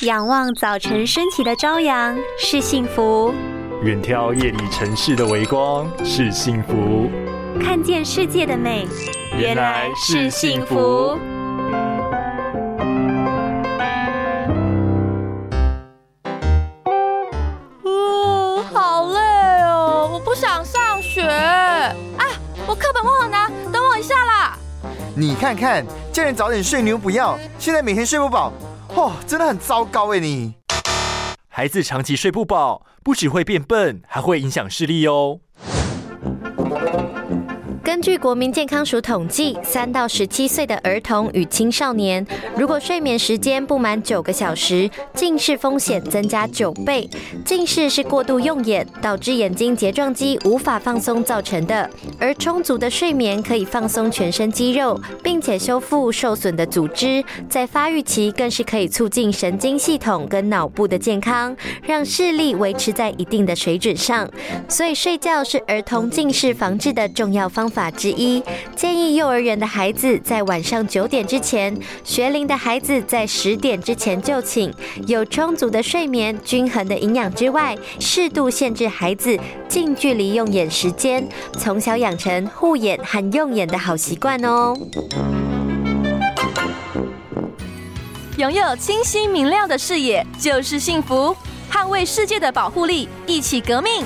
[0.00, 3.32] 仰望早晨升起的朝阳是幸福，
[3.82, 7.08] 远眺夜里城市的微光是幸福，
[7.62, 8.88] 看见世界的美
[9.38, 11.16] 原来是幸福。
[17.84, 19.20] 呜，好累
[19.62, 21.22] 哦，我不想上学。
[21.22, 22.26] 啊，
[22.66, 24.58] 我课本忘了拿，等我一下啦。
[25.14, 28.52] 你看看，叫人早点睡你又不要，现在每天睡不饱，
[28.96, 30.54] 哦，真的很糟糕哎你。
[31.48, 35.40] 孩子长期睡不饱，不只会变笨，还会影响视力哦。
[38.04, 47.08] 据国民健康署统计，三到十七岁的儿童与青少年，如果睡眠时间不满九个小时，近视风险增加九倍。
[47.46, 51.88] 近视是过度用眼导致眼睛睫状肌无法放松造成的，
[52.20, 64.28] 而充足的睡眠可以放松全身肌肉，并且修复受损的组织，在发育期更是可以促进神经系统跟脑部的健康，让视力维持在一定的水准上。
[64.68, 68.42] 所以睡觉是儿童近视防治的重要方法之一。
[68.76, 74.72] 建议幼儿园的孩子在晚上九点之前，学龄的孩子在十点之前就寝。
[75.06, 81.28] 有充足的睡眠、均衡的营养之外，适度限制孩子近距离用眼时间，
[81.58, 84.74] 从小养成护眼和用眼的好习惯哦。
[88.36, 91.36] 拥有清晰明亮的视野就是幸福，
[91.70, 94.04] 捍卫世界的保护力，一起革命。